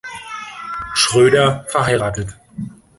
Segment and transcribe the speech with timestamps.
[0.95, 2.33] Schröder verheiratet.